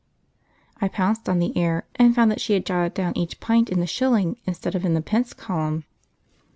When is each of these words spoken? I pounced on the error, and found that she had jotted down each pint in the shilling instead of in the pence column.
I 0.81 0.87
pounced 0.87 1.29
on 1.29 1.37
the 1.37 1.55
error, 1.55 1.85
and 1.93 2.15
found 2.15 2.31
that 2.31 2.41
she 2.41 2.53
had 2.53 2.65
jotted 2.65 2.95
down 2.95 3.15
each 3.15 3.39
pint 3.39 3.69
in 3.69 3.79
the 3.79 3.85
shilling 3.85 4.35
instead 4.47 4.73
of 4.73 4.83
in 4.83 4.95
the 4.95 5.01
pence 5.03 5.31
column. 5.31 5.83